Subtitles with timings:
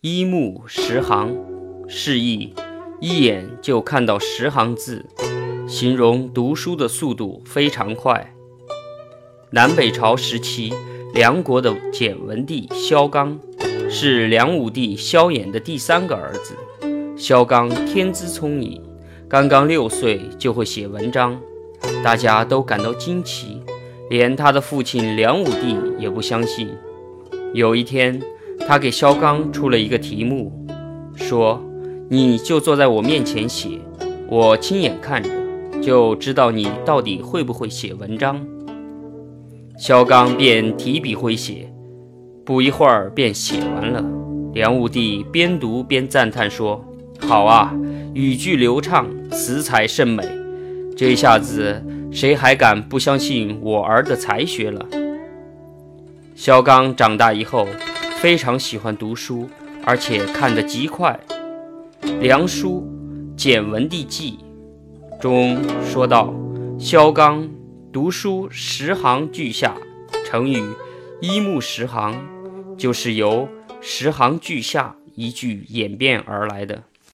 [0.00, 1.36] 一目十行，
[1.88, 2.54] 示意
[3.00, 5.04] 一眼就看到十行字，
[5.66, 8.32] 形容读书的速度非常快。
[9.50, 10.72] 南北朝时期，
[11.12, 13.40] 梁国的简文帝萧纲
[13.90, 16.54] 是梁武帝萧衍的第三个儿子。
[17.16, 18.80] 萧纲天资聪颖，
[19.28, 21.40] 刚刚六岁就会写文章，
[22.04, 23.60] 大家都感到惊奇，
[24.08, 26.70] 连他的父亲梁武帝也不相信。
[27.52, 28.22] 有一天，
[28.68, 30.52] 他给萧纲出了一个题目，
[31.16, 31.58] 说
[32.10, 33.78] ：“你就坐在我面前写，
[34.28, 35.30] 我亲眼看着，
[35.80, 38.46] 就知道你到底会不会写文章。”
[39.80, 41.72] 萧纲便提笔挥写，
[42.44, 44.04] 不一会儿便写完了。
[44.52, 46.84] 梁武帝边读边赞叹说
[47.26, 47.74] ：“好啊，
[48.12, 50.22] 语句流畅，词采甚美。
[50.94, 51.82] 这下子，
[52.12, 54.86] 谁还敢不相信我儿的才学了？”
[56.36, 57.66] 萧纲长大以后。
[58.20, 59.48] 非常喜欢读书，
[59.84, 61.18] 而且看得极快。
[62.18, 62.84] 《梁书·
[63.36, 64.40] 简文帝纪》
[65.20, 66.34] 中说道
[66.80, 67.48] ：“萧纲
[67.92, 69.76] 读书十行俱下。”
[70.26, 70.60] 成语
[71.22, 72.20] “一目十行”
[72.76, 73.48] 就是由
[73.80, 76.82] “十行俱下”一句演变而来的。